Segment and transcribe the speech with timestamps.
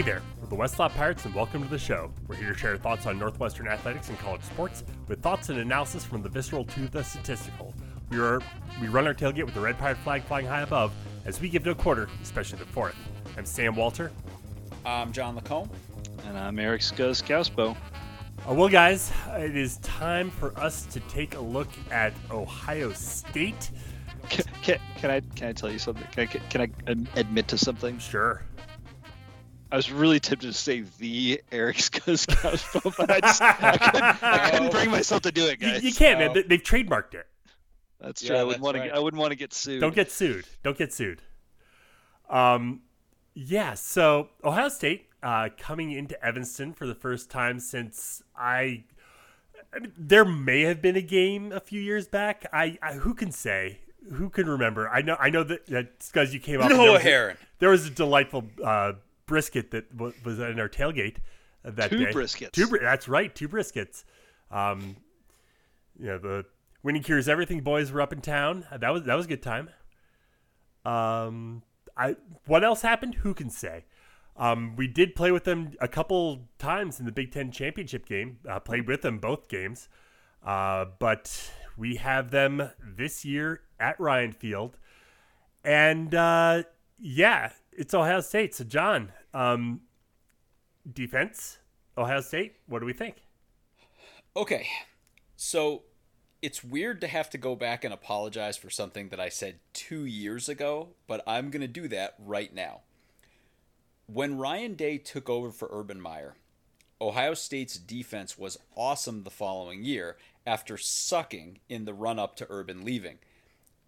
[0.00, 2.10] Hey there, we're the West Lot Pirates and welcome to the show.
[2.26, 6.06] We're here to share thoughts on Northwestern athletics and college sports with thoughts and analysis
[6.06, 7.74] from the visceral to the statistical.
[8.08, 8.40] We, are,
[8.80, 10.94] we run our tailgate with the red pirate flag flying high above
[11.26, 12.96] as we give it a quarter, especially the fourth.
[13.36, 14.10] I'm Sam Walter.
[14.86, 15.68] I'm John Lacombe.
[16.24, 17.76] And I'm Eric Skoskauspo.
[18.48, 23.70] Uh, well, guys, it is time for us to take a look at Ohio State.
[24.30, 26.06] Can, can, can I can I tell you something?
[26.12, 27.98] Can I, can I admit to something?
[27.98, 28.42] Sure.
[29.72, 34.50] I was really tempted to say the Eric Skoskauspo, but I, just, I, couldn't, I
[34.50, 35.82] couldn't bring myself to do it, guys.
[35.82, 36.44] You, you can't, man.
[36.48, 37.26] They've trademarked it.
[38.00, 38.34] That's true.
[38.34, 38.88] Yeah, I wouldn't want right.
[38.88, 38.96] to.
[38.96, 39.80] I wouldn't want to get sued.
[39.80, 40.46] Don't get sued.
[40.62, 41.20] Don't get sued.
[42.28, 42.80] Um,
[43.34, 43.74] yeah.
[43.74, 48.84] So Ohio State uh, coming into Evanston for the first time since I.
[49.72, 52.46] I mean, there may have been a game a few years back.
[52.52, 53.80] I, I who can say?
[54.14, 54.88] Who can remember?
[54.88, 55.16] I know.
[55.20, 56.70] I know that because you came up.
[56.70, 57.36] Noah Herron.
[57.58, 58.94] There was a delightful uh,
[59.30, 61.18] brisket that w- was in our tailgate
[61.64, 62.12] that two day.
[62.12, 62.50] briskets.
[62.50, 62.66] Two.
[62.66, 63.34] That's right.
[63.34, 64.04] Two briskets.
[64.50, 64.96] Um,
[65.98, 66.44] you know the
[66.82, 68.66] Winning Cures Everything boys were up in town.
[68.76, 69.70] That was that was a good time.
[70.84, 71.62] Um,
[71.96, 73.16] I what else happened?
[73.16, 73.84] Who can say?
[74.36, 78.38] Um, we did play with them a couple times in the Big Ten championship game.
[78.48, 79.88] Uh, played with them both games,
[80.44, 84.78] uh, but we have them this year at Ryan Field,
[85.64, 86.62] and uh,
[86.98, 88.54] yeah, it's Ohio State.
[88.54, 89.80] So John, um,
[90.90, 91.58] defense,
[91.96, 92.56] Ohio State.
[92.66, 93.16] What do we think?
[94.36, 94.68] Okay,
[95.36, 95.82] so
[96.42, 100.04] it's weird to have to go back and apologize for something that I said two
[100.04, 102.80] years ago, but I'm going to do that right now.
[104.06, 106.34] When Ryan Day took over for Urban Meyer,
[107.00, 112.46] Ohio State's defense was awesome the following year after sucking in the run up to
[112.50, 113.18] Urban leaving.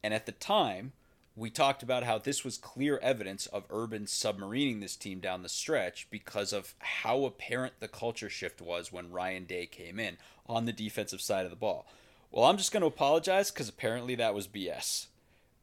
[0.02, 0.92] And at the time,
[1.34, 5.48] we talked about how this was clear evidence of Urban submarining this team down the
[5.48, 10.66] stretch because of how apparent the culture shift was when Ryan Day came in on
[10.66, 11.86] the defensive side of the ball.
[12.30, 15.06] Well, I'm just going to apologize because apparently that was BS.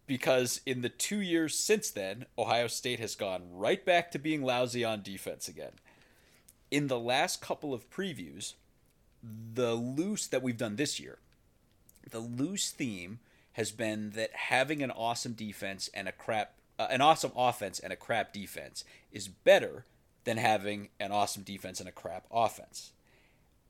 [0.07, 4.41] Because in the two years since then, Ohio State has gone right back to being
[4.41, 5.73] lousy on defense again.
[6.71, 8.53] In the last couple of previews,
[9.53, 11.19] the loose that we've done this year,
[12.09, 13.19] the loose theme
[13.53, 17.91] has been that having an awesome defense and a crap, uh, an awesome offense and
[17.91, 19.85] a crap defense is better
[20.23, 22.91] than having an awesome defense and a crap offense.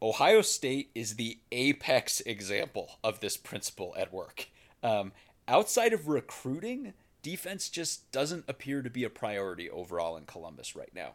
[0.02, 4.48] Ohio State is the apex example of this principle at work.
[4.82, 5.12] Um,
[5.48, 10.94] outside of recruiting, defense just doesn't appear to be a priority overall in Columbus right
[10.96, 11.14] now.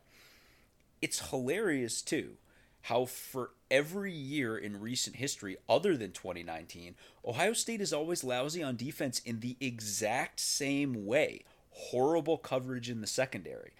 [1.00, 2.36] It's hilarious, too,
[2.84, 8.62] how for every year in recent history, other than 2019, Ohio State is always lousy
[8.62, 13.72] on defense in the exact same way horrible coverage in the secondary.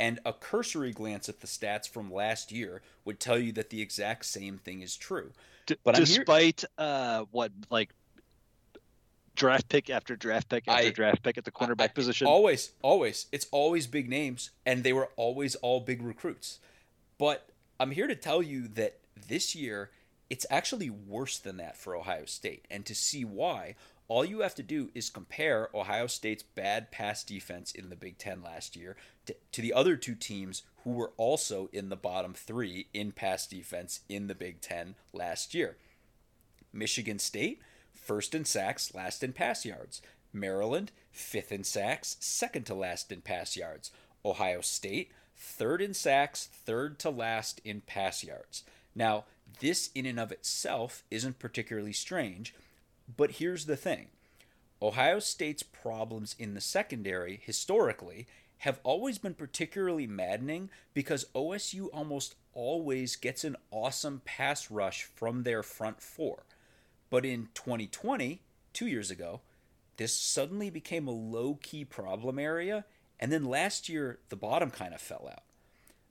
[0.00, 3.80] And a cursory glance at the stats from last year would tell you that the
[3.80, 5.30] exact same thing is true.
[5.84, 6.68] But despite here...
[6.76, 7.90] uh, what like
[9.36, 12.72] draft pick after draft pick after I, draft pick at the cornerback I, position, always,
[12.82, 16.58] always, it's always big names, and they were always all big recruits.
[17.16, 17.49] But
[17.80, 19.90] I'm here to tell you that this year
[20.28, 23.74] it's actually worse than that for Ohio State, and to see why,
[24.06, 28.18] all you have to do is compare Ohio State's bad pass defense in the Big
[28.18, 32.34] Ten last year to, to, the other two teams who were also in the bottom
[32.34, 35.78] three in pass defense in the Big Ten last year.
[36.74, 37.62] Michigan State,
[37.94, 40.02] first in sacks, last in pass yards.
[40.34, 43.90] Maryland, fifth in sacks, second to last in pass yards.
[44.22, 48.62] Ohio State, third in sacks, third to last in pass yards.
[48.94, 49.24] Now,
[49.58, 52.54] this in and of itself isn't particularly strange
[53.16, 54.08] but here's the thing
[54.82, 58.26] Ohio State's problems in the secondary, historically,
[58.58, 65.42] have always been particularly maddening because OSU almost always gets an awesome pass rush from
[65.42, 66.44] their front four.
[67.08, 68.40] But in 2020,
[68.72, 69.40] two years ago,
[69.96, 72.84] this suddenly became a low key problem area,
[73.20, 75.44] and then last year, the bottom kind of fell out.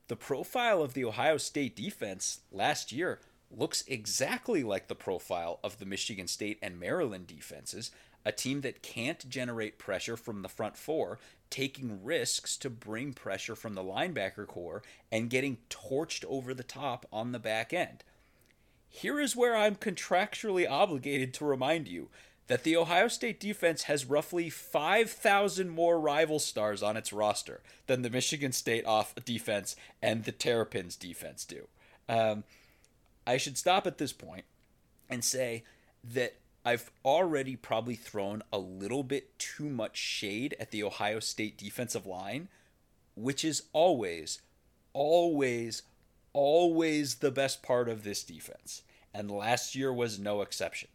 [0.07, 3.19] The profile of the Ohio State defense last year
[3.51, 7.91] looks exactly like the profile of the Michigan State and Maryland defenses,
[8.23, 11.19] a team that can't generate pressure from the front four,
[11.49, 17.07] taking risks to bring pressure from the linebacker core, and getting torched over the top
[17.11, 18.03] on the back end.
[18.87, 22.09] Here is where I'm contractually obligated to remind you
[22.49, 28.01] that the Ohio State defense has roughly 5,000 more rival stars on its roster than
[28.01, 31.67] the Michigan State off defense and the Terrapins defense do.
[32.09, 32.43] Um,
[33.25, 34.45] I should stop at this point
[35.07, 35.63] and say
[36.03, 41.55] that I've already probably thrown a little bit too much shade at the Ohio State
[41.55, 42.49] defensive line,
[43.13, 44.41] which is always,
[44.93, 45.83] always,
[46.33, 48.81] always the best part of this defense,
[49.13, 50.89] and last year was no exception.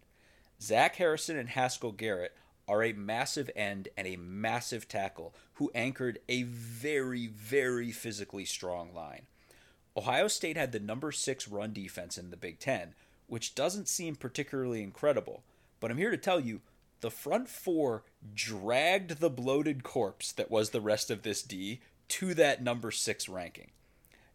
[0.61, 2.37] Zach Harrison and Haskell Garrett
[2.67, 8.95] are a massive end and a massive tackle who anchored a very, very physically strong
[8.95, 9.23] line.
[9.97, 12.95] Ohio State had the number six run defense in the Big Ten,
[13.27, 15.43] which doesn't seem particularly incredible,
[15.79, 16.63] but I'm here to tell you
[17.01, 18.03] the front four
[18.35, 23.29] dragged the bloated corpse that was the rest of this D to that number six
[23.29, 23.71] ranking.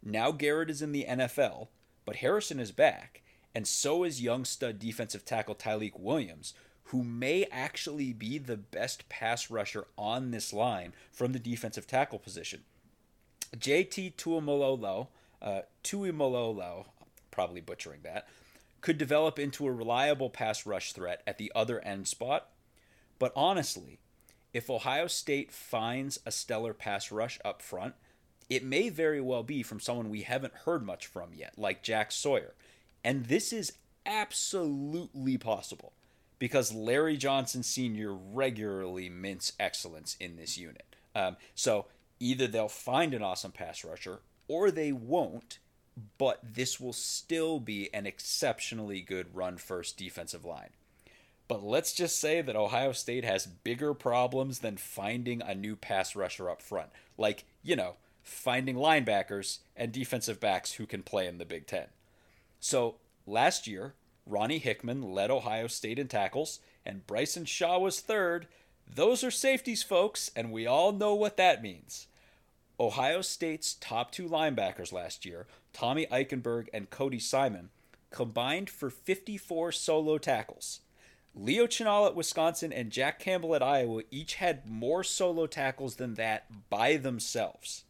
[0.04, 1.68] Now Garrett is in the NFL,
[2.06, 3.22] but Harrison is back,
[3.54, 6.54] and so is young stud defensive tackle Tyleik Williams,
[6.86, 12.20] who may actually be the best pass rusher on this line from the defensive tackle
[12.20, 12.62] position.
[13.56, 15.08] JT Tuimoloau,
[15.42, 15.62] uh,
[17.32, 18.28] probably butchering that,
[18.82, 22.50] could develop into a reliable pass rush threat at the other end spot.
[23.18, 24.00] But honestly,
[24.54, 27.96] if Ohio State finds a stellar pass rush up front,
[28.50, 32.12] it may very well be from someone we haven't heard much from yet, like Jack
[32.12, 32.56] Sawyer.
[33.04, 33.74] And this is
[34.06, 35.94] absolutely possible
[36.40, 38.14] because Larry Johnson Sr.
[38.14, 40.96] regularly mints excellence in this unit.
[41.16, 41.86] Um, so
[42.20, 45.60] either they'll find an awesome pass rusher or they won't,
[46.18, 50.70] but this will still be an exceptionally good run first defensive line.
[51.48, 56.16] But let's just say that Ohio State has bigger problems than finding a new pass
[56.16, 56.90] rusher up front.
[57.18, 61.88] Like, you know, finding linebackers and defensive backs who can play in the Big Ten.
[62.60, 62.96] So
[63.26, 63.94] last year,
[64.26, 68.48] Ronnie Hickman led Ohio State in tackles, and Bryson Shaw was third.
[68.88, 72.08] Those are safeties, folks, and we all know what that means.
[72.80, 77.70] Ohio State's top two linebackers last year, Tommy Eichenberg and Cody Simon,
[78.10, 80.82] combined for 54 solo tackles.
[81.36, 86.16] Leo Chenal at Wisconsin and Jack Campbell at Iowa each had more solo tackles than
[86.16, 87.84] that by themselves.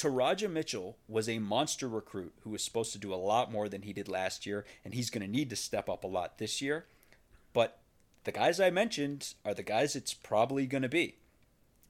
[0.00, 3.82] Teradja Mitchell was a monster recruit who was supposed to do a lot more than
[3.82, 6.62] he did last year, and he's going to need to step up a lot this
[6.62, 6.86] year.
[7.52, 7.80] But
[8.24, 11.16] the guys I mentioned are the guys it's probably going to be.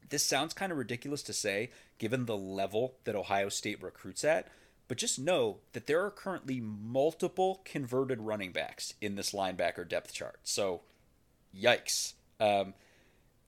[0.08, 4.48] This sounds kind of ridiculous to say, given the level that Ohio State recruits at,
[4.88, 10.12] but just know that there are currently multiple converted running backs in this linebacker depth
[10.12, 10.40] chart.
[10.42, 10.80] So,
[11.56, 12.14] yikes.
[12.40, 12.74] Um,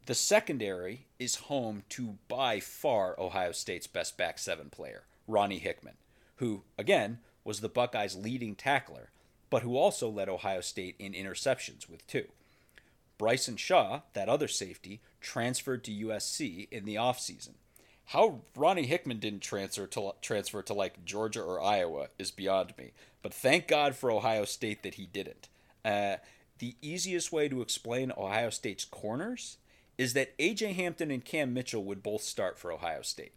[0.06, 5.94] the secondary is home to by far Ohio State's best back seven player, Ronnie Hickman,
[6.36, 9.10] who, again, was the Buckeyes' leading tackler,
[9.50, 12.26] but who also led Ohio State in interceptions with two.
[13.18, 17.54] Bryson Shaw, that other safety, transferred to USC in the offseason.
[18.06, 22.90] How Ronnie Hickman didn't transfer to transfer to like Georgia or Iowa is beyond me.
[23.22, 25.48] But thank God for Ohio State that he didn't.
[25.84, 26.16] Uh,
[26.58, 29.58] the easiest way to explain Ohio State's corners
[29.98, 33.32] is that AJ Hampton and Cam Mitchell would both start for Ohio State.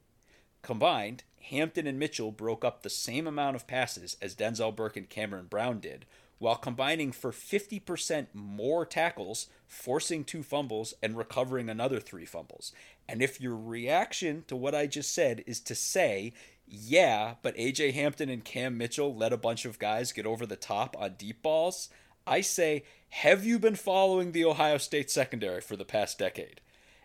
[0.61, 5.09] Combined, Hampton and Mitchell broke up the same amount of passes as Denzel Burke and
[5.09, 6.05] Cameron Brown did,
[6.39, 12.71] while combining for 50% more tackles, forcing two fumbles, and recovering another three fumbles.
[13.07, 16.33] And if your reaction to what I just said is to say,
[16.67, 20.55] yeah, but AJ Hampton and Cam Mitchell let a bunch of guys get over the
[20.55, 21.89] top on deep balls,
[22.27, 26.61] I say, have you been following the Ohio State secondary for the past decade?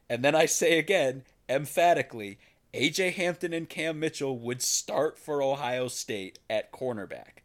[0.08, 2.38] And then I say again, emphatically,
[2.74, 7.42] AJ Hampton and Cam Mitchell would start for Ohio State at cornerback.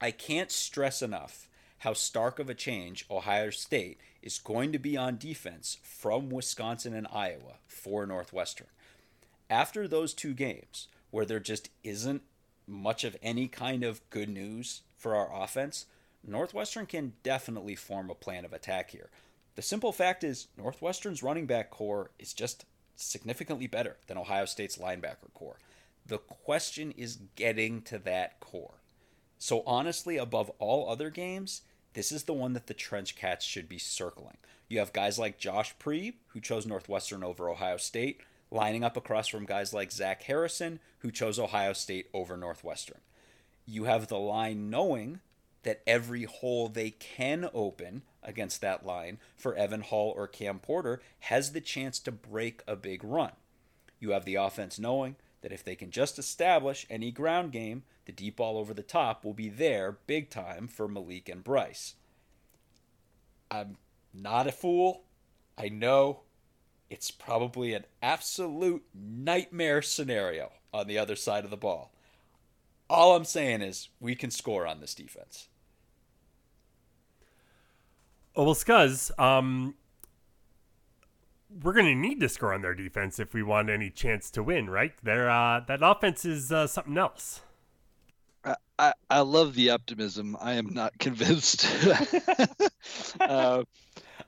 [0.00, 4.96] I can't stress enough how stark of a change Ohio State is going to be
[4.96, 8.68] on defense from Wisconsin and Iowa for Northwestern.
[9.50, 12.22] After those two games, where there just isn't
[12.66, 15.86] much of any kind of good news for our offense,
[16.26, 19.10] Northwestern can definitely form a plan of attack here.
[19.54, 22.64] The simple fact is, Northwestern's running back core is just
[22.96, 25.58] significantly better than Ohio State's linebacker core.
[26.06, 28.74] The question is getting to that core.
[29.38, 31.62] So, honestly, above all other games,
[31.94, 34.38] this is the one that the Trench Cats should be circling.
[34.68, 39.28] You have guys like Josh Priebe, who chose Northwestern over Ohio State, lining up across
[39.28, 43.00] from guys like Zach Harrison, who chose Ohio State over Northwestern.
[43.66, 45.20] You have the line knowing
[45.62, 51.00] that every hole they can open against that line for Evan Hull or Cam Porter
[51.20, 53.32] has the chance to break a big run.
[54.00, 58.12] You have the offense knowing that if they can just establish any ground game, the
[58.12, 61.94] deep ball over the top will be there big time for Malik and Bryce.
[63.50, 63.76] I'm
[64.14, 65.04] not a fool.
[65.58, 66.20] I know
[66.90, 71.92] it's probably an absolute nightmare scenario on the other side of the ball.
[72.88, 75.48] All I'm saying is we can score on this defense.
[78.34, 79.74] Oh well, Scuzz, um,
[81.62, 84.42] we're going to need to score on their defense if we want any chance to
[84.42, 84.92] win, right?
[85.02, 87.42] Their uh, that offense is uh, something else.
[88.44, 90.36] I, I, I love the optimism.
[90.40, 91.66] I am not convinced.
[93.20, 93.64] uh,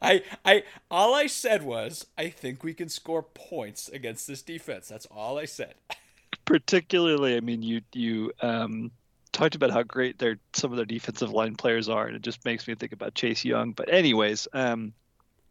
[0.02, 4.88] I I all I said was I think we can score points against this defense.
[4.88, 5.74] That's all I said.
[6.44, 8.90] particularly, I mean, you you um,
[9.34, 12.42] talked about how great their some of their defensive line players are, and it just
[12.46, 13.72] makes me think about Chase Young.
[13.72, 14.94] But anyways, um,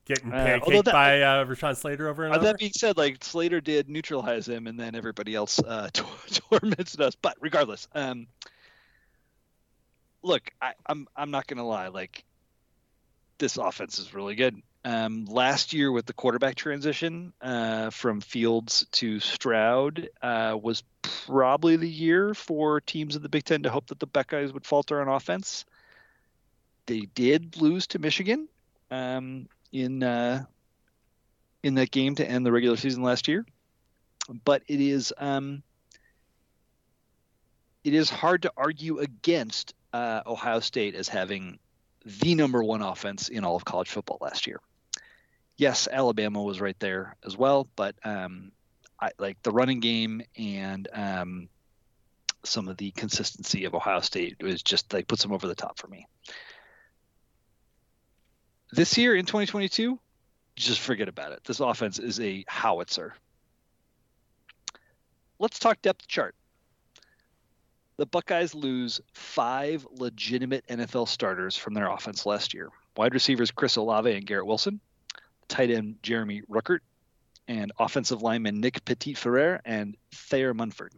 [0.06, 2.46] Getting Uh, pancaked although that- by uh, Rashawn Slater over and Uh, over.
[2.48, 6.10] that being said, like Slater did neutralize him, and then everybody else uh, tor-
[6.50, 7.16] tormented us.
[7.16, 8.28] But regardless, um,
[10.24, 11.88] look, I, I'm I'm not gonna lie.
[11.88, 12.26] Like
[13.38, 14.62] this offense is really good.
[14.86, 21.78] Um, last year with the quarterback transition uh, from Fields to Stroud uh, was probably
[21.78, 25.00] the year for teams in the Big Ten to hope that the Buckeyes would falter
[25.00, 25.64] on offense.
[26.86, 28.50] They did lose to Michigan
[28.92, 30.44] um, in uh,
[31.64, 33.46] in that game to end the regular season last year.
[34.44, 35.64] But it is um,
[37.86, 41.60] it is hard to argue against uh, Ohio State as having
[42.06, 44.60] the number one offense in all of college football last year.
[45.64, 48.52] Yes, Alabama was right there as well, but um,
[49.00, 51.48] I like the running game and um,
[52.44, 55.80] some of the consistency of Ohio State was just like puts them over the top
[55.80, 56.06] for me.
[58.74, 59.98] This year in 2022,
[60.58, 61.46] just forget about it.
[61.46, 63.14] This offense is a howitzer.
[65.40, 66.36] Let's talk depth chart.
[67.96, 72.68] The Buckeyes lose five legitimate NFL starters from their offense last year.
[72.98, 74.82] Wide receivers Chris Olave and Garrett Wilson,
[75.48, 76.80] tight end Jeremy Ruckert,
[77.48, 80.94] and offensive lineman Nick Petit-Frere and Thayer Munford.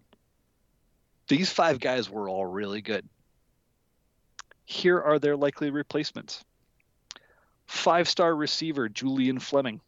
[1.28, 3.08] These five guys were all really good.
[4.66, 6.44] Here are their likely replacements
[7.68, 9.82] five star receiver Julian Fleming,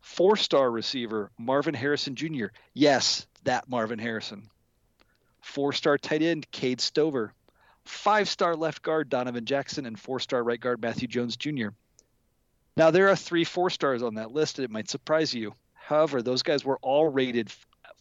[0.00, 2.46] four star receiver Marvin Harrison Jr.
[2.74, 4.50] Yes, that Marvin Harrison.
[5.40, 7.32] Four star tight end Cade Stover,
[7.84, 11.68] five star left guard Donovan Jackson, and four star right guard Matthew Jones Jr.
[12.78, 15.52] Now, there are three four stars on that list, it might surprise you.
[15.74, 17.52] However, those guys were all rated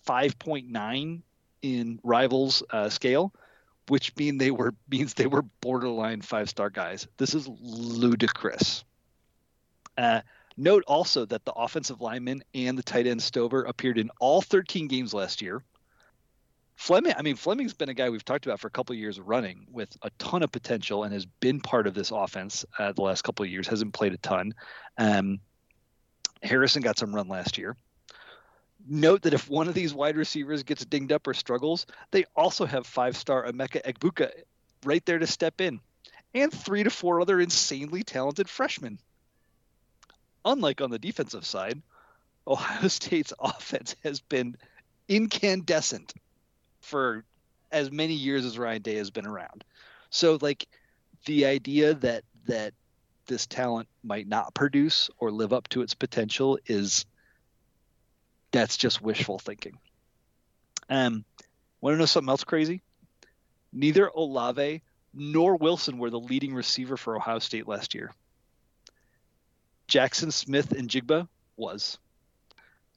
[0.07, 1.21] 5.9
[1.63, 3.33] in rivals uh, scale,
[3.87, 7.07] which mean they were means they were borderline five star guys.
[7.17, 8.85] This is ludicrous.
[9.97, 10.21] Uh,
[10.57, 14.87] note also that the offensive lineman and the tight end Stover appeared in all 13
[14.87, 15.63] games last year.
[16.77, 19.65] Fleming, I mean, Fleming's been a guy we've talked about for a couple years running
[19.71, 23.23] with a ton of potential and has been part of this offense uh, the last
[23.23, 23.67] couple of years.
[23.67, 24.53] Hasn't played a ton.
[24.95, 25.39] Um,
[26.43, 27.75] Harrison got some run last year.
[28.87, 32.67] Note that if one of these wide receivers gets dinged up or struggles, they also
[32.67, 34.29] have five-star Emeka Egbuka
[34.85, 35.79] right there to step in,
[36.35, 38.99] and three to four other insanely talented freshmen.
[40.45, 41.81] Unlike on the defensive side,
[42.45, 44.55] Ohio State's offense has been
[45.09, 46.13] incandescent
[46.87, 47.25] for
[47.71, 49.63] as many years as Ryan Day has been around.
[50.09, 50.67] So like
[51.25, 52.73] the idea that that
[53.25, 57.05] this talent might not produce or live up to its potential is
[58.51, 59.77] that's just wishful thinking.
[60.89, 61.25] Um
[61.81, 62.81] want to know something else crazy?
[63.73, 64.81] Neither Olave
[65.13, 68.13] nor Wilson were the leading receiver for Ohio State last year.
[69.89, 71.27] Jaxon Smith-Njigba
[71.57, 71.97] was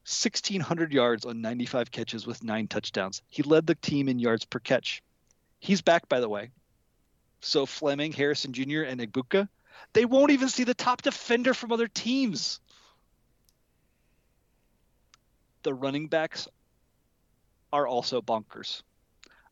[0.05, 3.23] 1,600 yards on 95 catches with nine touchdowns.
[3.29, 5.03] He led the team in yards per catch.
[5.59, 6.51] He's back, by the way.
[7.41, 9.49] So Fleming, Harrison Jr., and Egbuka,
[9.93, 12.61] they won't even see the top defender from other teams.
[15.63, 16.49] The running backs
[17.73, 18.83] are also bonkers.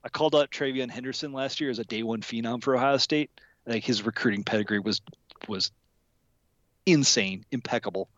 [0.03, 3.31] I called out TreVeyon Henderson last year as a day one phenom for Ohio State.
[3.67, 5.03] Like his recruiting pedigree was
[5.47, 5.71] was
[6.87, 8.09] insane, impeccable.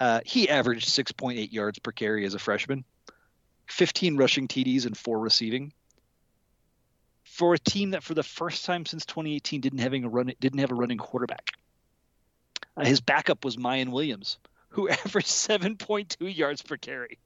[0.00, 2.84] Uh, he averaged 6.8 yards per carry as a freshman,
[3.68, 5.72] 15 rushing TDs and four receiving.
[7.24, 10.58] For a team that, for the first time since 2018, didn't having a run didn't
[10.60, 11.52] have a running quarterback.
[12.76, 17.18] Uh, his backup was Miyan Williams, who averaged 7.2 yards per carry.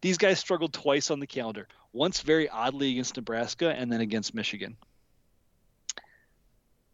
[0.00, 1.68] These guys struggled twice on the calendar.
[1.92, 4.76] Once very oddly against Nebraska, and then against Michigan.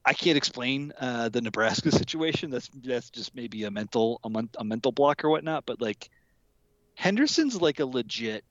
[0.06, 2.50] I can't explain uh, the Nebraska situation.
[2.50, 5.64] That's that's just maybe a mental a, mon- a mental block or whatnot.
[5.66, 6.10] But like
[6.94, 8.44] Henderson's like a legit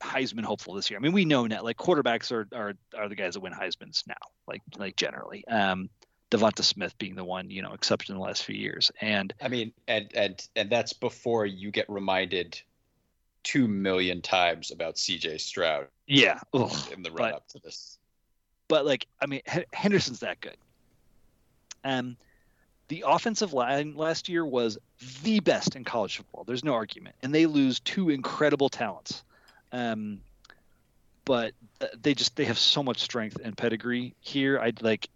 [0.00, 0.98] Heisman hopeful this year.
[0.98, 4.04] I mean, we know now like quarterbacks are are are the guys that win Heisman's
[4.06, 4.14] now.
[4.46, 5.90] Like like generally, um,
[6.30, 8.90] DeVonta Smith being the one you know exception in the last few years.
[9.00, 12.60] And I mean, and and and that's before you get reminded
[13.42, 15.38] two million times about C.J.
[15.38, 17.98] Stroud yeah, ugh, in the but- run up to this.
[18.70, 19.42] But like I mean
[19.74, 20.56] Henderson's that good.
[21.82, 22.16] Um,
[22.86, 24.78] the offensive line last year was
[25.22, 26.44] the best in college football.
[26.44, 29.24] There's no argument, and they lose two incredible talents.
[29.72, 30.20] Um,
[31.24, 31.52] but
[32.00, 34.60] they just they have so much strength and pedigree here.
[34.60, 35.08] I'd like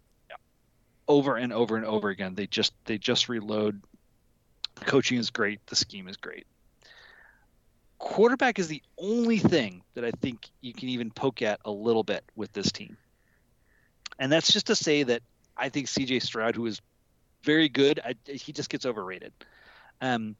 [1.07, 2.35] over and over and over again.
[2.35, 3.81] They just they just reload.
[4.75, 5.65] The coaching is great.
[5.67, 6.45] The scheme is great.
[7.99, 12.03] Quarterback is the only thing that I think you can even poke at a little
[12.03, 12.97] bit with this team.
[14.19, 15.21] And that's just to say that
[15.57, 16.81] I think CJ Stroud, who is
[17.43, 19.33] very good, I, he just gets overrated.
[20.01, 20.35] Um,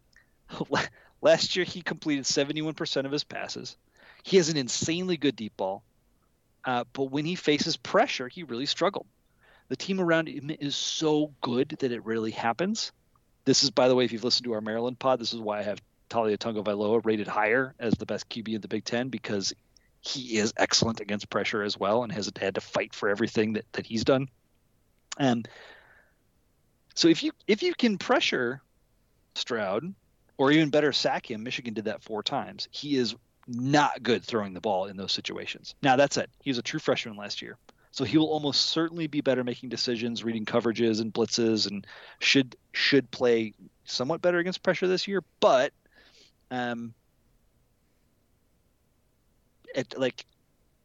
[1.21, 3.77] last year, he completed 71% of his passes.
[4.23, 5.83] He has an insanely good deep ball.
[6.63, 9.05] Uh, but when he faces pressure, he really struggled.
[9.67, 12.91] The team around him is so good that it rarely happens.
[13.45, 15.59] This is, by the way, if you've listened to our Maryland pod, this is why
[15.59, 19.53] I have Taulia Tagovailoa rated higher as the best QB in the Big Ten because
[20.07, 23.65] he is excellent against pressure as well and has had to fight for everything that,
[23.73, 24.29] that he's done.
[25.17, 25.47] And
[26.93, 28.61] so if you if you can pressure
[29.35, 29.93] Stroud
[30.37, 32.67] or even better sack him, Michigan did that four times.
[32.71, 33.15] He is
[33.47, 35.75] not good throwing the ball in those situations.
[35.81, 36.29] Now that's it.
[36.41, 37.57] He was a true freshman last year.
[37.91, 41.87] So he will almost certainly be better making decisions, reading coverages and blitzes, and
[42.19, 43.53] should should play
[43.85, 45.23] somewhat better against pressure this year.
[45.39, 45.71] But
[46.51, 46.93] um,
[49.75, 50.25] it like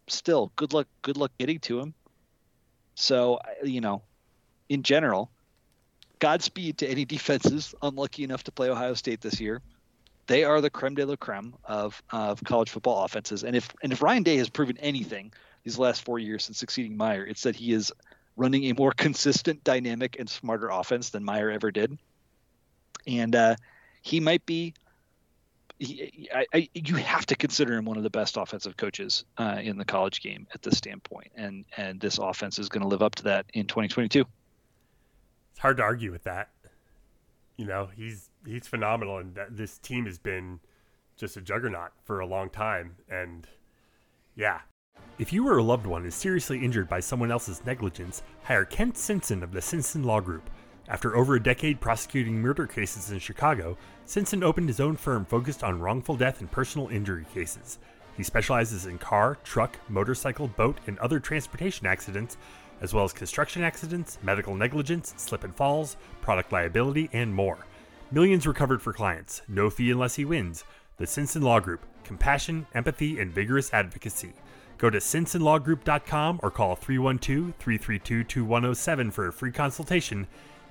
[0.08, 1.94] still good luck good luck getting to him.
[2.94, 4.02] So you know,
[4.68, 5.30] in general,
[6.18, 9.62] Godspeed to any defenses unlucky enough to play Ohio State this year.
[10.26, 13.92] They are the creme de la creme of of college football offenses, and if and
[13.92, 15.32] if Ryan Day has proven anything
[15.64, 17.92] these last four years since succeeding Meyer, it's that he is
[18.36, 21.98] running a more consistent, dynamic, and smarter offense than Meyer ever did.
[23.06, 23.56] And uh,
[24.02, 24.74] he might be.
[25.80, 29.58] He, I, I, you have to consider him one of the best offensive coaches uh,
[29.62, 33.02] in the college game at this standpoint, and and this offense is going to live
[33.02, 34.20] up to that in 2022.
[35.50, 36.50] It's hard to argue with that.
[37.56, 40.60] You know, he's he's phenomenal, and this team has been
[41.16, 42.96] just a juggernaut for a long time.
[43.08, 43.48] And
[44.36, 44.60] yeah,
[45.18, 48.96] if you or a loved one is seriously injured by someone else's negligence, hire Kent
[48.96, 50.48] Simpson of the Simpson Law Group.
[50.90, 55.62] After over a decade prosecuting murder cases in Chicago, Simpson opened his own firm focused
[55.62, 57.78] on wrongful death and personal injury cases.
[58.16, 62.36] He specializes in car, truck, motorcycle, boat, and other transportation accidents,
[62.80, 67.58] as well as construction accidents, medical negligence, slip and falls, product liability, and more.
[68.10, 70.64] Millions recovered for clients, no fee unless he wins.
[70.96, 74.32] The Simpson Law Group compassion, empathy, and vigorous advocacy.
[74.76, 80.26] Go to simpsonlawgroup.com or call 312 332 2107 for a free consultation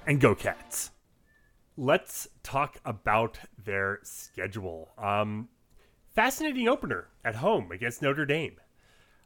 [0.05, 0.91] and go cats.
[1.77, 4.89] Let's talk about their schedule.
[4.97, 5.49] Um,
[6.13, 8.57] fascinating opener at home against Notre Dame.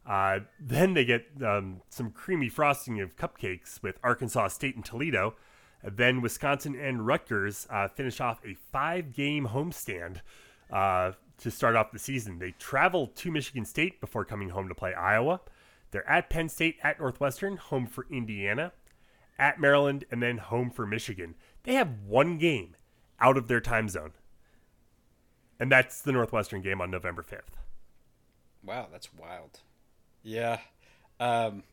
[0.06, 5.36] Uh, then they get um, some creamy frosting of cupcakes with Arkansas State and Toledo.
[5.84, 10.22] Then Wisconsin and Rutgers uh, finish off a five game homestand
[10.72, 12.40] uh, to start off the season.
[12.40, 15.42] They travel to Michigan State before coming home to play Iowa.
[15.92, 18.72] They're at Penn State, at Northwestern, home for Indiana,
[19.38, 21.36] at Maryland, and then home for Michigan.
[21.64, 22.76] They have one game
[23.20, 24.12] out of their time zone.
[25.60, 27.58] And that's the Northwestern game on November 5th.
[28.64, 29.60] Wow, that's wild.
[30.24, 30.60] Yeah.
[31.20, 31.64] Um,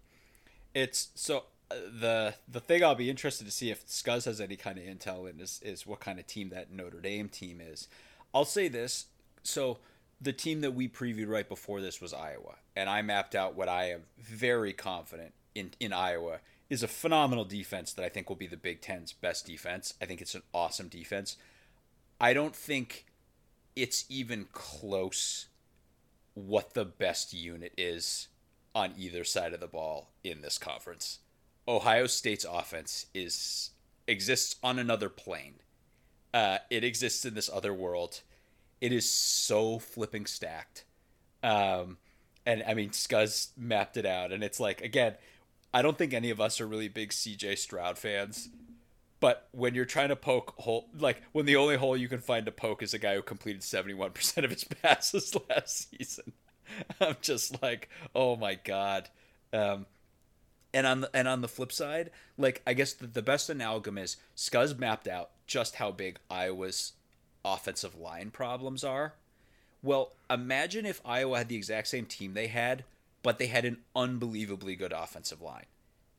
[0.74, 4.56] it's so uh, the the thing I'll be interested to see if Scuzz has any
[4.56, 7.88] kind of intel in is, is what kind of team that Notre Dame team is.
[8.34, 9.06] I'll say this
[9.42, 9.78] so
[10.20, 13.68] the team that we previewed right before this was Iowa, and I mapped out what
[13.68, 18.36] I am very confident in in Iowa is a phenomenal defense that I think will
[18.36, 19.94] be the Big Ten's best defense.
[20.00, 21.36] I think it's an awesome defense.
[22.20, 23.06] I don't think
[23.76, 25.46] it's even close
[26.34, 28.28] what the best unit is
[28.74, 31.18] on either side of the ball in this conference.
[31.66, 33.70] Ohio State's offense is
[34.06, 35.56] exists on another plane.
[36.32, 38.22] Uh, it exists in this other world
[38.80, 40.84] it is so flipping stacked.
[41.42, 41.98] Um,
[42.46, 45.14] and I mean, Scuzz mapped it out, and it's like again,
[45.72, 48.48] I don't think any of us are really big CJ Stroud fans,
[49.20, 52.46] but when you're trying to poke hole, like when the only hole you can find
[52.46, 56.32] to poke is a guy who completed 71% of his passes last season,
[57.00, 59.08] I'm just like, oh my god.
[59.52, 59.86] Um,
[60.72, 63.98] and on the and on the flip side, like I guess the, the best amalgam
[63.98, 66.92] is Scuzz mapped out just how big Iowa's
[67.44, 69.14] offensive line problems are.
[69.82, 72.84] Well, imagine if Iowa had the exact same team they had,
[73.22, 75.66] but they had an unbelievably good offensive line.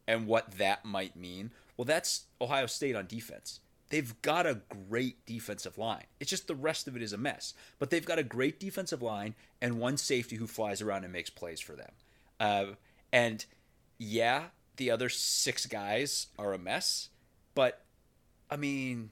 [0.07, 1.51] And what that might mean.
[1.77, 3.59] Well, that's Ohio State on defense.
[3.89, 6.05] They've got a great defensive line.
[6.19, 7.53] It's just the rest of it is a mess.
[7.77, 11.29] But they've got a great defensive line and one safety who flies around and makes
[11.29, 11.91] plays for them.
[12.39, 12.65] Uh,
[13.11, 13.45] and
[13.97, 14.45] yeah,
[14.77, 17.09] the other six guys are a mess,
[17.53, 17.83] but
[18.49, 19.11] I mean,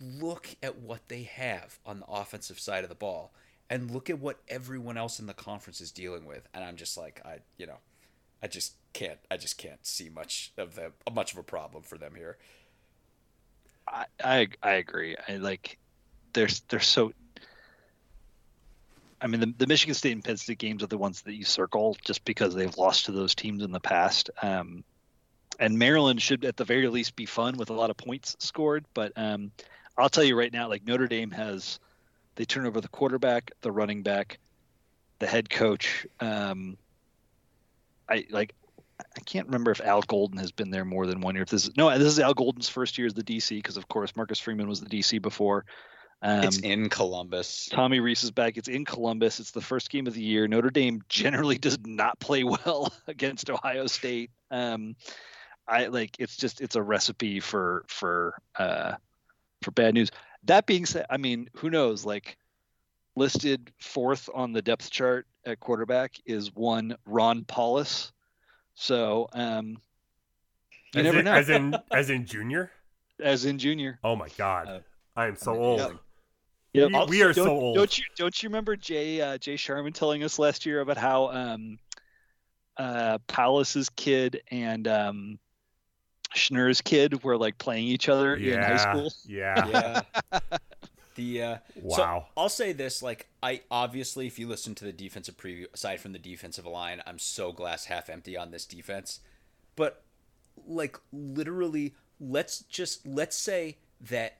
[0.00, 3.32] look at what they have on the offensive side of the ball,
[3.70, 6.48] and look at what everyone else in the conference is dealing with.
[6.54, 7.78] And I'm just like, I, you know,
[8.42, 11.98] I just can't, I just can't see much of the much of a problem for
[11.98, 12.38] them here.
[13.86, 15.16] I I, I agree.
[15.28, 15.78] I like
[16.32, 17.12] there's they're so.
[19.20, 21.44] I mean, the, the Michigan State and Penn State games are the ones that you
[21.44, 24.30] circle just because they've lost to those teams in the past.
[24.40, 24.84] Um,
[25.58, 28.84] and Maryland should at the very least be fun with a lot of points scored.
[28.94, 29.50] But um,
[29.96, 31.80] I'll tell you right now, like Notre Dame has,
[32.38, 34.38] they turn over the quarterback, the running back,
[35.18, 36.06] the head coach.
[36.20, 36.78] Um,
[38.08, 38.54] I like,
[39.00, 41.42] I can't remember if Al Golden has been there more than one year.
[41.42, 43.88] If this is no, this is Al Golden's first year as the DC because of
[43.88, 45.64] course Marcus Freeman was the DC before.
[46.22, 47.68] Um, it's in Columbus.
[47.72, 48.56] Tommy Rees is back.
[48.56, 49.40] It's in Columbus.
[49.40, 50.46] It's the first game of the year.
[50.46, 54.30] Notre Dame generally does not play well against Ohio State.
[54.52, 54.94] Um,
[55.66, 58.94] I like it's just it's a recipe for for uh,
[59.60, 60.12] for bad news.
[60.48, 62.04] That being said, I mean, who knows?
[62.04, 62.36] Like
[63.16, 68.12] listed fourth on the depth chart at quarterback is one Ron Powlus.
[68.74, 69.76] So um,
[70.94, 71.32] you as never in, know.
[71.32, 72.70] As in as in junior.
[73.20, 73.98] As in junior.
[74.02, 74.78] Oh my god, uh,
[75.16, 75.98] I am so old.
[76.72, 77.76] Yeah, we, we are so old.
[77.76, 81.28] Don't you don't you remember Jay uh, Jay Sharman telling us last year about how
[81.28, 81.78] um,
[82.78, 85.38] uh, Powlus's kid and um,
[86.34, 89.12] Schnurr's kid were like playing each other yeah, in high school?
[89.26, 90.02] Yeah.
[90.32, 90.40] Yeah.
[91.18, 91.96] the uh, wow.
[91.96, 96.00] So I'll say this: like, I obviously, if you listen to the defensive preview, aside
[96.00, 99.20] from the defensive line, I'm so glass half empty on this defense.
[99.76, 100.02] But
[100.66, 104.38] like, literally, let's just let's say that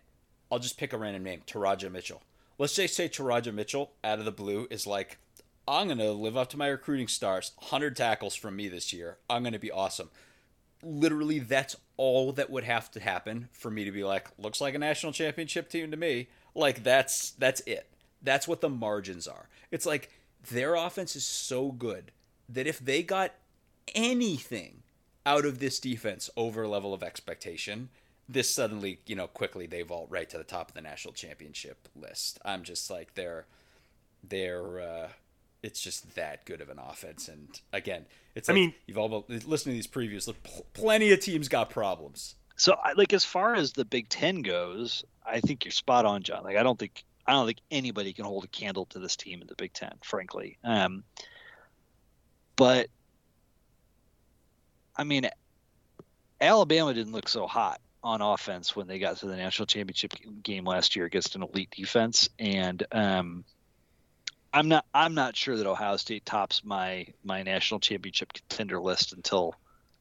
[0.51, 2.23] I'll just pick a random name, Teradja Mitchell.
[2.59, 5.19] Let's say say Teradja Mitchell out of the blue is like,
[5.67, 7.53] I'm gonna live up to my recruiting stars.
[7.59, 9.19] 100 tackles from me this year.
[9.29, 10.11] I'm gonna be awesome.
[10.83, 14.75] Literally, that's all that would have to happen for me to be like, looks like
[14.75, 16.29] a national championship team to me.
[16.55, 17.89] Like that's that's it.
[18.23, 19.49] That's what the margins are.
[19.71, 20.11] It's like
[20.51, 22.13] their offense is so good
[22.49, 23.35] that if they got
[23.95, 24.83] anything
[25.27, 27.91] out of this defense over level of expectation,
[28.29, 31.89] this suddenly, you know, quickly they vault right to the top of the national championship
[31.95, 32.39] list.
[32.45, 33.47] I'm just like they're
[34.23, 35.09] they're uh
[35.63, 39.25] it's just that good of an offense and again, it's like, I mean, you've all
[39.29, 42.37] listened to these previews, look, pl- plenty of teams got problems.
[42.57, 46.45] So like as far as the Big 10 goes, I think you're spot on, John.
[46.45, 49.43] Like I don't think I don't think anybody can hold a candle to this team
[49.43, 50.57] in the Big Ten, frankly.
[50.65, 51.05] Um,
[52.57, 52.89] but
[54.97, 55.29] I mean,
[56.41, 60.65] Alabama didn't look so hot on offense when they got to the national championship game
[60.65, 63.45] last year against an elite defense, and um,
[64.53, 69.13] I'm not I'm not sure that Ohio State tops my my national championship contender list
[69.13, 69.55] until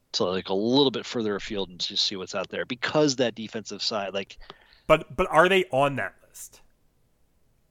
[0.10, 3.36] until like a little bit further afield and just see what's out there because that
[3.36, 4.38] defensive side like.
[4.88, 6.62] But but are they on that list?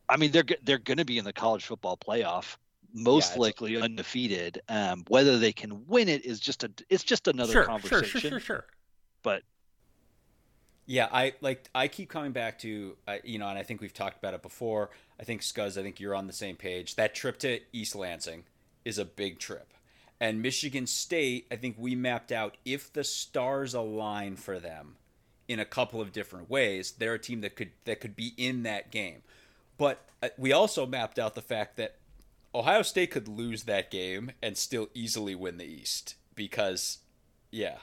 [0.09, 2.57] I mean, they're they're going to be in the college football playoff
[2.93, 4.61] most yeah, likely undefeated.
[4.69, 8.05] Um, whether they can win it is just a it's just another sure, conversation.
[8.05, 8.67] Sure, sure, sure, sure.
[9.23, 9.43] But
[10.87, 13.95] yeah, I like I keep coming back to uh, you know, and I think we've
[13.95, 14.91] talked about it before.
[15.21, 16.97] I think Scuzz, I think you're on the same page.
[16.97, 18.45] That trip to East Lansing
[18.85, 19.73] is a big trip.
[20.21, 24.97] And Michigan State, I think we mapped out if the stars align for them
[25.49, 28.63] in a couple of different ways, they're a team that could that could be in
[28.65, 29.23] that game.
[29.79, 31.97] But uh, we also mapped out the fact that
[32.55, 36.99] Ohio State could lose that game and still easily win the East because
[37.51, 37.77] yeah,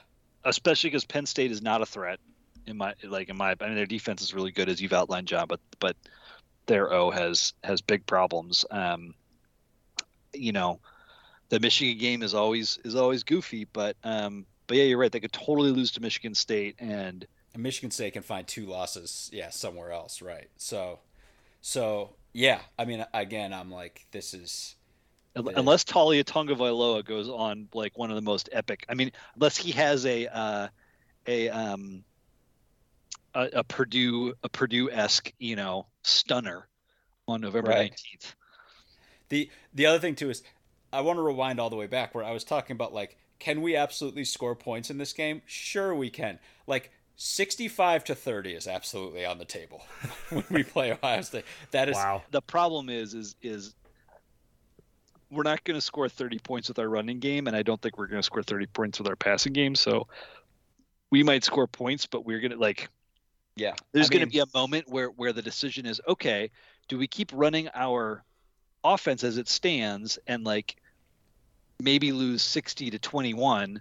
[0.44, 2.18] especially because Penn State is not a threat
[2.66, 5.28] in my like in my I mean their defense is really good as you've outlined,
[5.28, 5.96] John, but but
[6.66, 8.64] their O has has big problems.
[8.70, 9.14] Um,
[10.32, 10.80] you know,
[11.48, 15.12] the Michigan game is always is always goofy, but um, but yeah, you're right.
[15.12, 19.30] They could totally lose to Michigan State, and, and Michigan State can find two losses,
[19.32, 20.48] yeah, somewhere else, right?
[20.56, 21.00] So,
[21.60, 24.74] so yeah, I mean, again, I'm like, this is
[25.36, 28.84] unless Taulia Tagovailoa goes on like one of the most epic.
[28.88, 30.68] I mean, unless he has a uh,
[31.26, 32.04] a um,
[33.34, 36.68] a, a Purdue a Purdue esque you know stunner
[37.26, 38.34] on November nineteenth.
[39.28, 40.42] The the other thing too is
[40.92, 43.62] I want to rewind all the way back where I was talking about like can
[43.62, 45.42] we absolutely score points in this game?
[45.44, 46.38] Sure we can.
[46.66, 49.84] Like 65 to 30 is absolutely on the table
[50.30, 51.44] when we play Ohio State.
[51.70, 52.22] That is wow.
[52.30, 53.74] the problem is is is
[55.30, 57.98] we're not going to score 30 points with our running game and I don't think
[57.98, 59.74] we're going to score 30 points with our passing game.
[59.74, 60.06] So
[61.10, 62.88] we might score points but we're going to like
[63.56, 63.74] yeah.
[63.92, 66.50] There's going to be a moment where where the decision is okay,
[66.88, 68.24] do we keep running our
[68.82, 70.76] offense as it stands and like
[71.80, 73.80] maybe lose 60 to 21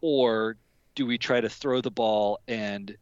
[0.00, 0.56] or
[0.94, 2.96] do we try to throw the ball and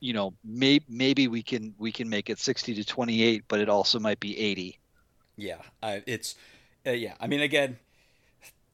[0.00, 3.68] you know, may, maybe we can we can make it 60 to 28, but it
[3.68, 4.78] also might be 80.
[5.36, 6.34] Yeah, uh, it's
[6.86, 7.14] uh, yeah.
[7.20, 7.78] I mean, again,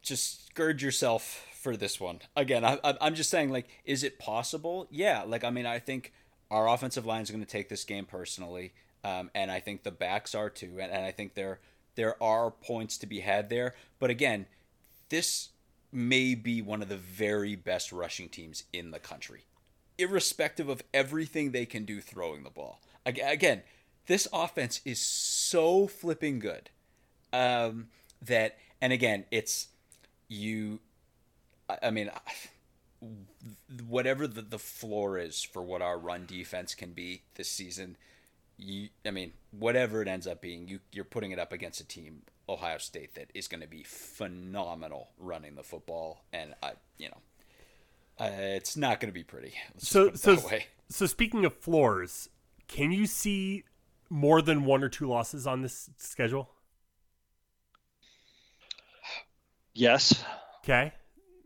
[0.02, 2.20] just gird yourself for this one.
[2.36, 4.88] Again, I, I'm just saying, like, is it possible?
[4.90, 5.22] Yeah.
[5.26, 6.12] Like, I mean, I think
[6.50, 9.90] our offensive line is going to take this game personally, um, and I think the
[9.90, 11.60] backs are too, and, and I think there
[11.94, 13.74] there are points to be had there.
[13.98, 14.46] But again,
[15.08, 15.50] this
[15.90, 19.44] may be one of the very best rushing teams in the country,
[19.98, 22.80] irrespective of everything they can do throwing the ball.
[23.06, 23.62] Again,
[24.06, 26.70] this offense is so flipping good
[27.32, 27.88] um,
[28.20, 29.68] that, and again, it's
[30.28, 30.80] you.
[31.68, 32.10] I mean,
[33.86, 37.96] whatever the, the floor is for what our run defense can be this season,
[38.58, 41.84] you, I mean, whatever it ends up being, you you're putting it up against a
[41.84, 47.08] team Ohio State that is going to be phenomenal running the football, and I, you
[47.08, 47.18] know,
[48.20, 49.54] uh, it's not going to be pretty.
[49.78, 50.38] so, so,
[50.88, 52.28] so speaking of floors,
[52.68, 53.64] can you see
[54.10, 56.50] more than one or two losses on this schedule?
[59.74, 60.22] Yes.
[60.62, 60.92] Okay,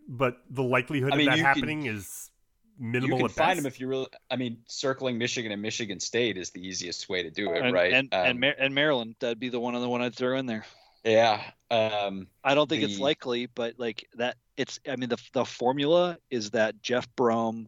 [0.09, 2.31] but the likelihood I mean, of that happening can, is
[2.79, 3.19] minimal.
[3.19, 4.07] You can find them if you really.
[4.31, 7.73] I mean, circling Michigan and Michigan State is the easiest way to do it, and,
[7.73, 7.93] right?
[7.93, 10.47] And um, and, Mar- and Maryland, that'd be the one other one I'd throw in
[10.47, 10.65] there.
[11.05, 11.43] Yeah.
[11.71, 12.91] Um, I don't think the...
[12.91, 14.81] it's likely, but like that, it's.
[14.89, 17.67] I mean, the the formula is that Jeff Brohm,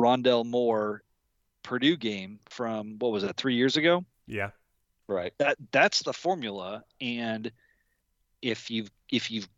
[0.00, 1.02] Rondale Moore,
[1.62, 4.04] Purdue game from what was it three years ago?
[4.26, 4.50] Yeah.
[5.06, 5.34] Right.
[5.38, 7.50] That that's the formula, and
[8.40, 9.48] if you've if you've,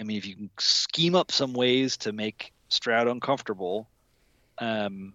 [0.00, 3.88] I mean, if you can scheme up some ways to make Stroud uncomfortable,
[4.58, 5.14] um,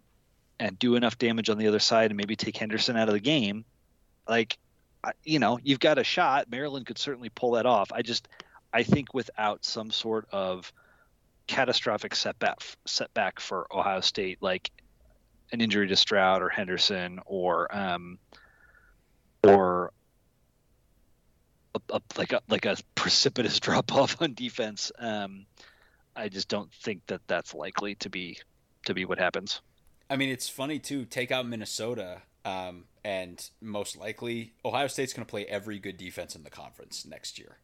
[0.59, 3.19] and do enough damage on the other side, and maybe take Henderson out of the
[3.19, 3.65] game,
[4.29, 4.57] like
[5.23, 6.49] you know, you've got a shot.
[6.49, 7.91] Maryland could certainly pull that off.
[7.91, 8.27] I just,
[8.73, 10.71] I think without some sort of
[11.47, 14.71] catastrophic setback setback for Ohio State, like
[15.51, 18.17] an injury to Stroud or Henderson or um,
[19.43, 19.91] or
[21.75, 24.91] a, a, like a like a precipitous drop off on defense.
[24.97, 25.45] Um,
[26.15, 28.39] I just don't think that that's likely to be
[28.85, 29.61] to be what happens.
[30.09, 31.05] I mean, it's funny too.
[31.05, 32.21] Take out Minnesota.
[32.43, 37.05] Um, and most likely Ohio State's going to play every good defense in the conference
[37.05, 37.57] next year.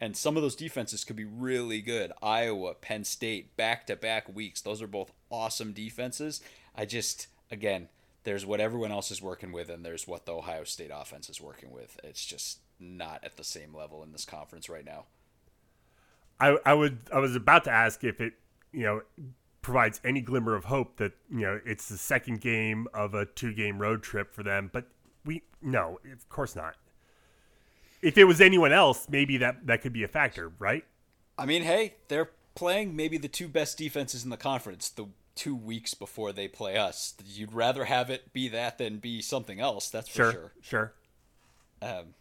[0.00, 2.12] And some of those defenses could be really good.
[2.20, 4.60] Iowa, Penn State, back to back weeks.
[4.60, 6.40] Those are both awesome defenses.
[6.74, 7.88] I just, again,
[8.24, 11.40] there's what everyone else is working with, and there's what the Ohio State offense is
[11.40, 11.98] working with.
[12.02, 15.04] It's just not at the same level in this conference right now.
[16.40, 18.34] I, I would I was about to ask if it
[18.72, 19.02] you know
[19.62, 23.52] provides any glimmer of hope that you know it's the second game of a two
[23.54, 24.86] game road trip for them but
[25.24, 26.74] we no of course not
[28.02, 30.84] if it was anyone else maybe that that could be a factor right
[31.38, 35.56] i mean hey they're playing maybe the two best defenses in the conference the two
[35.56, 39.88] weeks before they play us you'd rather have it be that than be something else
[39.88, 40.92] that's for sure sure, sure.
[41.80, 42.14] Um,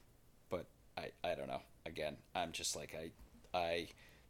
[1.03, 3.87] i i don't know again i'm just like i i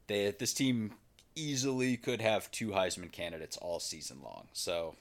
[0.08, 0.92] they this team
[1.36, 4.48] easily could have two Heisman candidates all season long.
[4.54, 4.96] So,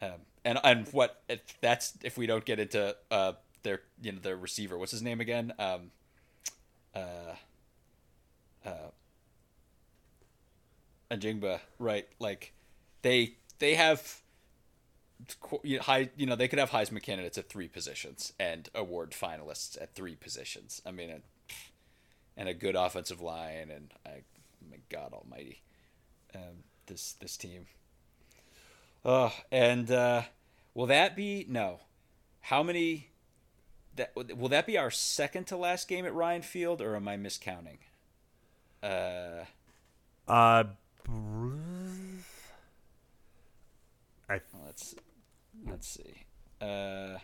[0.00, 0.10] um,
[0.44, 4.36] and and what if that's if we don't get into uh, their you know their
[4.36, 5.52] receiver, what's his name again?
[5.58, 5.90] Um,
[6.94, 7.34] uh,
[8.64, 8.90] uh,
[11.10, 12.08] Njigba, right?
[12.18, 12.52] Like
[13.02, 14.20] they they have
[15.80, 19.94] high you know they could have Heisman candidates at three positions and award finalists at
[19.94, 20.82] three positions.
[20.84, 21.22] I mean,
[22.36, 24.22] and a good offensive line and I
[24.70, 25.62] my God Almighty,
[26.34, 27.66] um, this this team.
[29.04, 30.22] Oh, and uh,
[30.74, 31.80] will that be no?
[32.40, 33.10] How many?
[33.94, 37.16] That will that be our second to last game at Ryan Field, or am I
[37.16, 37.78] miscounting?
[38.82, 39.44] Uh.
[40.28, 40.64] Uh.
[44.28, 44.96] I let's
[45.76, 46.24] let's see.
[46.60, 47.18] Uh,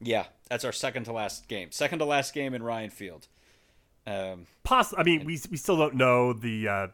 [0.00, 1.72] yeah, that's our second to last game.
[1.72, 3.26] Second to last game in Ryan Field.
[4.06, 6.86] Um, Poss- I mean, we we still don't know the uh,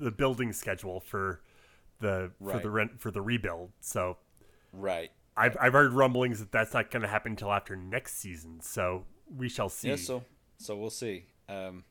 [0.00, 1.40] the building schedule for
[2.00, 2.56] the right.
[2.56, 3.70] for the rent for the rebuild.
[3.80, 4.18] So,
[4.72, 5.10] right.
[5.36, 8.60] I've I've heard rumblings that that's not going to happen until after next season.
[8.60, 9.90] So we shall see.
[9.90, 9.96] Yeah.
[9.96, 10.24] So
[10.58, 11.26] so we'll see.
[11.48, 11.84] Um,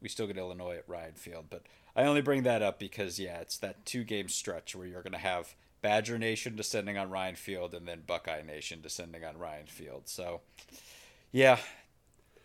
[0.00, 1.64] we still get Illinois at Ryan Field, but
[1.96, 5.12] I only bring that up because yeah, it's that two game stretch where you're going
[5.12, 9.66] to have Badger Nation descending on Ryan Field and then Buckeye Nation descending on Ryan
[9.66, 10.08] Field.
[10.08, 10.42] So,
[11.32, 11.58] yeah,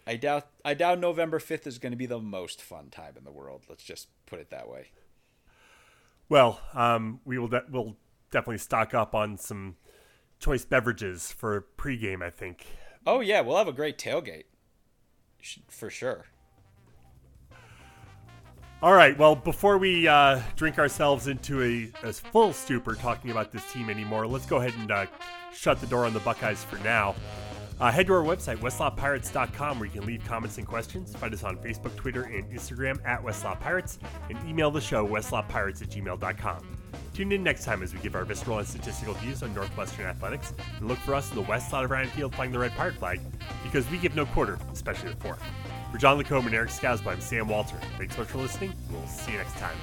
[0.08, 3.24] I doubt I doubt November 5th is going to be the most fun time in
[3.24, 3.64] the world.
[3.70, 4.90] Let's just put it that way.
[6.30, 7.96] Well, um, we will de- we'll
[8.32, 9.76] definitely stock up on some
[10.40, 12.66] choice beverages for pregame, I think.
[13.06, 14.46] Oh yeah, we'll have a great tailgate.
[15.70, 16.26] For sure.
[18.82, 19.18] All right.
[19.18, 23.90] Well, before we uh, drink ourselves into a, a full stupor talking about this team
[23.90, 25.06] anymore, let's go ahead and uh,
[25.54, 27.16] shut the door on the Buckeyes for now.
[27.80, 31.14] Uh, head to our website, westlotpirates.com, where you can leave comments and questions.
[31.16, 35.06] Find us on Facebook, Twitter, and Instagram at West Lot Pirates, and email the show,
[35.06, 36.78] westlotpirates at gmail.com.
[37.14, 40.54] Tune in next time as we give our visceral and statistical views on Northwestern athletics,
[40.78, 42.96] and look for us in the west side of Ryan Field flying the red pirate
[42.96, 43.20] flag,
[43.64, 45.42] because we give no quarter, especially the fourth.
[45.92, 47.78] For John Lacombe and Eric Scousby, I'm Sam Walter.
[47.98, 48.74] Thanks so much for listening.
[48.92, 49.76] We'll see you next time.